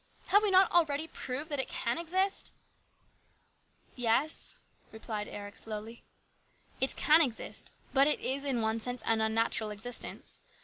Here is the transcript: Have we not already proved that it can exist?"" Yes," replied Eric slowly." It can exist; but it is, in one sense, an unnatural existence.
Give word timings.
Have 0.29 0.41
we 0.41 0.49
not 0.49 0.71
already 0.71 1.07
proved 1.07 1.51
that 1.51 1.59
it 1.59 1.67
can 1.67 1.99
exist?"" 1.99 2.51
Yes," 4.09 4.57
replied 4.91 5.27
Eric 5.27 5.55
slowly." 5.55 6.03
It 6.81 6.95
can 6.95 7.21
exist; 7.21 7.71
but 7.93 8.07
it 8.07 8.19
is, 8.19 8.43
in 8.43 8.61
one 8.63 8.79
sense, 8.79 9.03
an 9.03 9.21
unnatural 9.21 9.69
existence. 9.69 10.39